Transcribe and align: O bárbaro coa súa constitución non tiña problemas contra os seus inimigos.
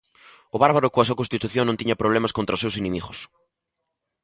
O 0.55 0.57
bárbaro 0.63 0.91
coa 0.93 1.07
súa 1.07 1.19
constitución 1.21 1.63
non 1.67 1.79
tiña 1.79 1.99
problemas 2.01 2.35
contra 2.37 2.55
os 2.57 2.61
seus 2.63 2.77
inimigos. 2.81 3.19